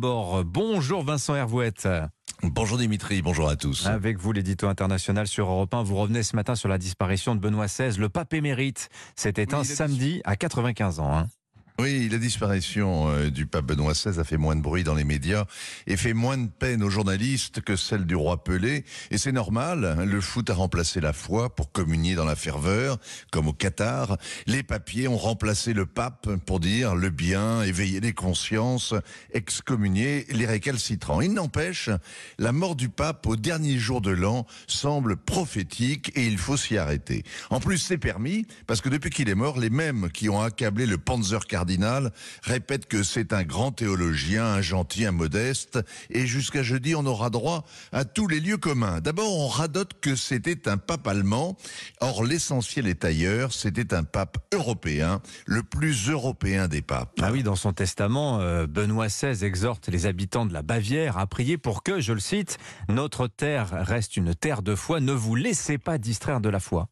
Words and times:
Bonjour 0.00 1.02
Vincent 1.02 1.34
Hervouette. 1.34 1.88
Bonjour 2.42 2.78
Dimitri, 2.78 3.20
bonjour 3.20 3.48
à 3.48 3.56
tous. 3.56 3.86
Avec 3.86 4.18
vous, 4.18 4.30
l'édito 4.30 4.68
international 4.68 5.26
sur 5.26 5.48
Europe 5.50 5.74
1, 5.74 5.82
vous 5.82 5.96
revenez 5.96 6.22
ce 6.22 6.36
matin 6.36 6.54
sur 6.54 6.68
la 6.68 6.78
disparition 6.78 7.34
de 7.34 7.40
Benoît 7.40 7.66
XVI, 7.66 7.98
le 7.98 8.08
pape 8.08 8.32
émérite. 8.32 8.90
C'était 9.16 9.54
un 9.54 9.64
samedi 9.64 10.20
à 10.24 10.36
95 10.36 11.00
ans. 11.00 11.12
Hein. 11.12 11.26
Oui, 11.80 12.08
la 12.08 12.18
disparition 12.18 13.08
euh, 13.08 13.30
du 13.30 13.46
pape 13.46 13.66
Benoît 13.66 13.92
XVI 13.92 14.18
a 14.18 14.24
fait 14.24 14.36
moins 14.36 14.56
de 14.56 14.60
bruit 14.60 14.82
dans 14.82 14.96
les 14.96 15.04
médias 15.04 15.44
et 15.86 15.96
fait 15.96 16.12
moins 16.12 16.36
de 16.36 16.48
peine 16.48 16.82
aux 16.82 16.90
journalistes 16.90 17.60
que 17.60 17.76
celle 17.76 18.04
du 18.04 18.16
roi 18.16 18.42
Pelé. 18.42 18.84
Et 19.12 19.16
c'est 19.16 19.30
normal, 19.30 19.96
le 20.04 20.20
foot 20.20 20.50
a 20.50 20.54
remplacé 20.54 21.00
la 21.00 21.12
foi 21.12 21.54
pour 21.54 21.70
communier 21.70 22.16
dans 22.16 22.24
la 22.24 22.34
ferveur, 22.34 22.98
comme 23.30 23.46
au 23.46 23.52
Qatar. 23.52 24.16
Les 24.46 24.64
papiers 24.64 25.06
ont 25.06 25.16
remplacé 25.16 25.72
le 25.72 25.86
pape 25.86 26.28
pour 26.46 26.58
dire 26.58 26.96
le 26.96 27.10
bien, 27.10 27.62
éveiller 27.62 28.00
les 28.00 28.12
consciences, 28.12 28.92
excommunier 29.32 30.26
les 30.30 30.46
récalcitrants. 30.46 31.20
Il 31.20 31.32
n'empêche, 31.32 31.90
la 32.40 32.50
mort 32.50 32.74
du 32.74 32.88
pape 32.88 33.24
au 33.28 33.36
dernier 33.36 33.78
jour 33.78 34.00
de 34.00 34.10
l'an 34.10 34.46
semble 34.66 35.16
prophétique 35.16 36.10
et 36.16 36.26
il 36.26 36.38
faut 36.38 36.56
s'y 36.56 36.76
arrêter. 36.76 37.22
En 37.50 37.60
plus, 37.60 37.78
c'est 37.78 37.98
permis 37.98 38.48
parce 38.66 38.80
que 38.80 38.88
depuis 38.88 39.10
qu'il 39.10 39.28
est 39.28 39.36
mort, 39.36 39.60
les 39.60 39.70
mêmes 39.70 40.10
qui 40.10 40.28
ont 40.28 40.40
accablé 40.40 40.84
le 40.84 40.98
Panzer 40.98 41.46
répète 42.42 42.86
que 42.86 43.02
c'est 43.02 43.32
un 43.32 43.44
grand 43.44 43.72
théologien, 43.72 44.44
un 44.44 44.60
gentil, 44.60 45.04
un 45.04 45.12
modeste, 45.12 45.78
et 46.10 46.26
jusqu'à 46.26 46.62
jeudi, 46.62 46.94
on 46.94 47.06
aura 47.06 47.30
droit 47.30 47.64
à 47.92 48.04
tous 48.04 48.28
les 48.28 48.40
lieux 48.40 48.56
communs. 48.56 49.00
D'abord, 49.00 49.36
on 49.36 49.48
radote 49.48 50.00
que 50.00 50.16
c'était 50.16 50.68
un 50.68 50.76
pape 50.76 51.06
allemand, 51.06 51.56
or 52.00 52.24
l'essentiel 52.24 52.86
est 52.86 53.04
ailleurs, 53.04 53.52
c'était 53.52 53.94
un 53.94 54.04
pape 54.04 54.38
européen, 54.52 55.20
le 55.46 55.62
plus 55.62 56.08
européen 56.08 56.68
des 56.68 56.82
papes. 56.82 57.18
Ah 57.22 57.32
oui, 57.32 57.42
dans 57.42 57.56
son 57.56 57.72
testament, 57.72 58.40
euh, 58.40 58.66
Benoît 58.66 59.08
XVI 59.08 59.44
exhorte 59.44 59.88
les 59.88 60.06
habitants 60.06 60.46
de 60.46 60.52
la 60.52 60.62
Bavière 60.62 61.18
à 61.18 61.26
prier 61.26 61.58
pour 61.58 61.82
que, 61.82 62.00
je 62.00 62.12
le 62.12 62.20
cite, 62.20 62.58
notre 62.88 63.26
terre 63.26 63.70
reste 63.72 64.16
une 64.16 64.34
terre 64.34 64.62
de 64.62 64.74
foi, 64.74 65.00
ne 65.00 65.12
vous 65.12 65.34
laissez 65.34 65.78
pas 65.78 65.98
distraire 65.98 66.40
de 66.40 66.48
la 66.48 66.60
foi. 66.60 66.88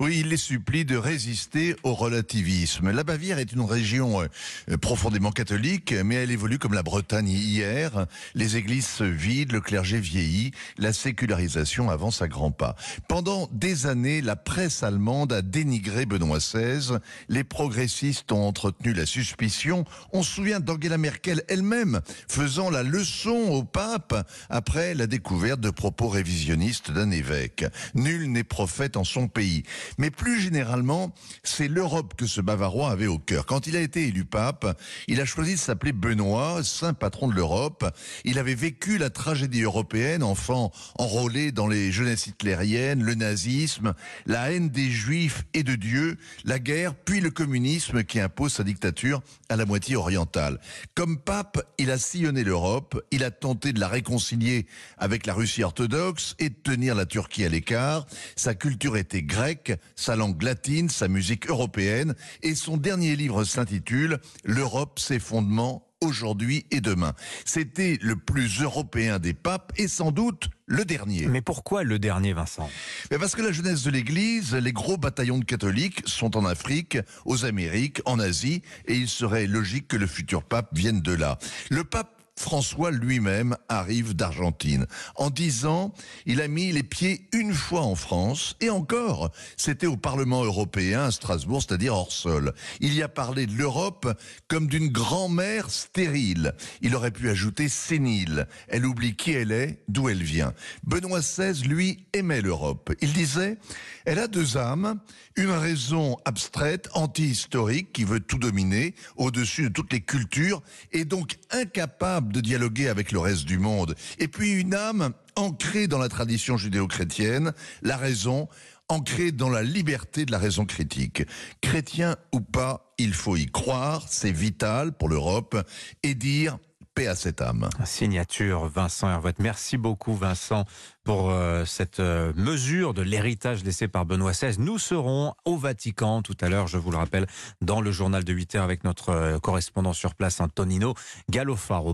Oui, 0.00 0.18
il 0.20 0.28
les 0.28 0.36
supplie 0.36 0.84
de 0.84 0.96
résister 0.96 1.74
au 1.82 1.92
relativisme. 1.92 2.92
La 2.92 3.02
Bavière 3.02 3.40
est 3.40 3.50
une 3.50 3.62
région 3.62 4.22
euh, 4.22 4.76
profondément 4.76 5.32
catholique, 5.32 5.92
mais 5.92 6.14
elle 6.14 6.30
évolue 6.30 6.60
comme 6.60 6.72
la 6.72 6.84
Bretagne 6.84 7.28
hier. 7.28 8.06
Les 8.36 8.56
églises 8.56 8.86
se 8.86 9.02
vident, 9.02 9.52
le 9.52 9.60
clergé 9.60 9.98
vieillit, 9.98 10.52
la 10.76 10.92
sécularisation 10.92 11.90
avance 11.90 12.22
à 12.22 12.28
grands 12.28 12.52
pas. 12.52 12.76
Pendant 13.08 13.48
des 13.50 13.86
années, 13.86 14.20
la 14.20 14.36
presse 14.36 14.84
allemande 14.84 15.32
a 15.32 15.42
dénigré 15.42 16.06
Benoît 16.06 16.38
XVI. 16.38 16.98
Les 17.28 17.42
progressistes 17.42 18.30
ont 18.30 18.46
entretenu 18.46 18.92
la 18.92 19.04
suspicion. 19.04 19.84
On 20.12 20.22
se 20.22 20.32
souvient 20.32 20.60
d'Angela 20.60 20.96
Merkel 20.96 21.42
elle-même 21.48 22.02
faisant 22.28 22.70
la 22.70 22.84
leçon 22.84 23.48
au 23.50 23.64
pape 23.64 24.14
après 24.48 24.94
la 24.94 25.08
découverte 25.08 25.60
de 25.60 25.70
propos 25.70 26.08
révisionnistes 26.08 26.92
d'un 26.92 27.10
évêque. 27.10 27.64
Nul 27.94 28.30
n'est 28.30 28.44
prophète 28.44 28.96
en 28.96 29.02
son 29.02 29.26
pays. 29.26 29.64
Mais 29.98 30.10
plus 30.10 30.40
généralement, 30.40 31.14
c'est 31.42 31.68
l'Europe 31.68 32.14
que 32.16 32.26
ce 32.26 32.40
Bavarois 32.40 32.90
avait 32.90 33.06
au 33.06 33.18
cœur. 33.18 33.46
Quand 33.46 33.66
il 33.66 33.76
a 33.76 33.80
été 33.80 34.06
élu 34.08 34.24
pape, 34.24 34.78
il 35.06 35.20
a 35.20 35.24
choisi 35.24 35.54
de 35.54 35.58
s'appeler 35.58 35.92
Benoît, 35.92 36.62
saint 36.62 36.94
patron 36.94 37.28
de 37.28 37.34
l'Europe. 37.34 37.84
Il 38.24 38.38
avait 38.38 38.54
vécu 38.54 38.98
la 38.98 39.10
tragédie 39.10 39.62
européenne, 39.62 40.22
enfant 40.22 40.72
enrôlé 40.98 41.52
dans 41.52 41.66
les 41.66 41.92
jeunesses 41.92 42.26
hitlériennes, 42.26 43.02
le 43.02 43.14
nazisme, 43.14 43.94
la 44.26 44.52
haine 44.52 44.68
des 44.68 44.90
juifs 44.90 45.44
et 45.54 45.62
de 45.62 45.74
Dieu, 45.74 46.18
la 46.44 46.58
guerre, 46.58 46.94
puis 46.94 47.20
le 47.20 47.30
communisme 47.30 48.04
qui 48.04 48.20
impose 48.20 48.54
sa 48.54 48.64
dictature 48.64 49.22
à 49.48 49.56
la 49.56 49.66
moitié 49.66 49.96
orientale. 49.96 50.60
Comme 50.94 51.18
pape, 51.18 51.60
il 51.78 51.90
a 51.90 51.98
sillonné 51.98 52.44
l'Europe, 52.44 53.00
il 53.10 53.24
a 53.24 53.30
tenté 53.30 53.72
de 53.72 53.80
la 53.80 53.88
réconcilier 53.88 54.66
avec 54.96 55.26
la 55.26 55.34
Russie 55.34 55.62
orthodoxe 55.62 56.34
et 56.38 56.48
de 56.48 56.54
tenir 56.54 56.94
la 56.94 57.06
Turquie 57.06 57.44
à 57.44 57.48
l'écart. 57.48 58.06
Sa 58.36 58.54
culture 58.54 58.96
était 58.96 59.22
grecque, 59.22 59.67
sa 59.96 60.16
langue 60.16 60.42
latine, 60.42 60.88
sa 60.88 61.08
musique 61.08 61.48
européenne, 61.48 62.14
et 62.42 62.54
son 62.54 62.76
dernier 62.76 63.16
livre 63.16 63.44
s'intitule 63.44 64.18
L'Europe, 64.44 64.98
ses 64.98 65.18
fondements 65.18 65.88
aujourd'hui 66.00 66.64
et 66.70 66.80
demain. 66.80 67.14
C'était 67.44 67.98
le 68.00 68.16
plus 68.16 68.62
européen 68.62 69.18
des 69.18 69.34
papes 69.34 69.72
et 69.76 69.88
sans 69.88 70.12
doute 70.12 70.48
le 70.66 70.84
dernier. 70.84 71.26
Mais 71.26 71.40
pourquoi 71.40 71.82
le 71.82 71.98
dernier, 71.98 72.32
Vincent? 72.32 72.68
Parce 73.10 73.34
que 73.34 73.42
la 73.42 73.52
jeunesse 73.52 73.82
de 73.82 73.90
l'Église, 73.90 74.54
les 74.54 74.72
gros 74.72 74.96
bataillons 74.96 75.38
de 75.38 75.44
catholiques 75.44 76.02
sont 76.06 76.36
en 76.36 76.44
Afrique, 76.44 76.98
aux 77.24 77.44
Amériques, 77.44 78.00
en 78.04 78.18
Asie, 78.18 78.62
et 78.86 78.94
il 78.94 79.08
serait 79.08 79.46
logique 79.46 79.88
que 79.88 79.96
le 79.96 80.06
futur 80.06 80.44
pape 80.44 80.68
vienne 80.72 81.00
de 81.00 81.12
là. 81.12 81.38
Le 81.70 81.84
pape 81.84 82.17
François 82.38 82.92
lui-même 82.92 83.56
arrive 83.68 84.14
d'Argentine. 84.14 84.86
En 85.16 85.28
dix 85.28 85.66
ans, 85.66 85.92
il 86.24 86.40
a 86.40 86.48
mis 86.48 86.72
les 86.72 86.84
pieds 86.84 87.28
une 87.32 87.52
fois 87.52 87.82
en 87.82 87.96
France, 87.96 88.56
et 88.60 88.70
encore, 88.70 89.32
c'était 89.56 89.88
au 89.88 89.96
Parlement 89.96 90.44
européen 90.44 91.04
à 91.04 91.10
Strasbourg, 91.10 91.62
c'est-à-dire 91.62 91.94
hors 91.94 92.12
sol. 92.12 92.54
Il 92.80 92.94
y 92.94 93.02
a 93.02 93.08
parlé 93.08 93.46
de 93.46 93.54
l'Europe 93.54 94.16
comme 94.46 94.68
d'une 94.68 94.88
grand-mère 94.88 95.68
stérile. 95.68 96.54
Il 96.80 96.94
aurait 96.94 97.10
pu 97.10 97.28
ajouter 97.28 97.68
sénile. 97.68 98.46
Elle 98.68 98.86
oublie 98.86 99.16
qui 99.16 99.32
elle 99.32 99.52
est, 99.52 99.82
d'où 99.88 100.08
elle 100.08 100.22
vient. 100.22 100.54
Benoît 100.84 101.20
XVI, 101.20 101.66
lui, 101.66 102.06
aimait 102.12 102.40
l'Europe. 102.40 102.92
Il 103.00 103.12
disait, 103.12 103.58
elle 104.04 104.20
a 104.20 104.28
deux 104.28 104.56
âmes, 104.56 105.00
une 105.36 105.50
raison 105.50 106.16
abstraite, 106.24 106.88
anti-historique, 106.94 107.92
qui 107.92 108.04
veut 108.04 108.20
tout 108.20 108.38
dominer, 108.38 108.94
au-dessus 109.16 109.64
de 109.64 109.68
toutes 109.68 109.92
les 109.92 110.00
cultures, 110.00 110.62
et 110.92 111.04
donc 111.04 111.36
incapable 111.50 112.27
de 112.32 112.40
dialoguer 112.40 112.88
avec 112.88 113.12
le 113.12 113.18
reste 113.18 113.44
du 113.44 113.58
monde. 113.58 113.94
Et 114.18 114.28
puis 114.28 114.52
une 114.52 114.74
âme 114.74 115.12
ancrée 115.36 115.88
dans 115.88 115.98
la 115.98 116.08
tradition 116.08 116.56
judéo-chrétienne, 116.56 117.52
la 117.82 117.96
raison, 117.96 118.48
ancrée 118.88 119.32
dans 119.32 119.50
la 119.50 119.62
liberté 119.62 120.24
de 120.24 120.32
la 120.32 120.38
raison 120.38 120.64
critique. 120.64 121.22
Chrétien 121.60 122.16
ou 122.32 122.40
pas, 122.40 122.94
il 122.98 123.12
faut 123.12 123.36
y 123.36 123.46
croire, 123.46 124.06
c'est 124.08 124.32
vital 124.32 124.92
pour 124.92 125.08
l'Europe, 125.08 125.56
et 126.02 126.14
dire 126.14 126.58
à 127.06 127.14
cette 127.14 127.40
âme. 127.40 127.68
Signature 127.84 128.68
Vincent 128.68 129.08
Hervouette. 129.08 129.38
Merci 129.38 129.76
beaucoup 129.76 130.14
Vincent 130.14 130.64
pour 131.04 131.30
euh, 131.30 131.64
cette 131.64 132.00
euh, 132.00 132.32
mesure 132.34 132.92
de 132.92 133.02
l'héritage 133.02 133.62
laissé 133.62 133.86
par 133.86 134.04
Benoît 134.04 134.32
XVI. 134.32 134.58
Nous 134.58 134.78
serons 134.78 135.34
au 135.44 135.56
Vatican 135.56 136.22
tout 136.22 136.36
à 136.40 136.48
l'heure, 136.48 136.66
je 136.66 136.76
vous 136.76 136.90
le 136.90 136.96
rappelle, 136.96 137.26
dans 137.60 137.80
le 137.80 137.92
journal 137.92 138.24
de 138.24 138.32
8 138.32 138.56
heures 138.56 138.64
avec 138.64 138.84
notre 138.84 139.10
euh, 139.10 139.38
correspondant 139.38 139.92
sur 139.92 140.14
place, 140.14 140.40
Antonino 140.40 140.94
Gallofaro. 141.30 141.86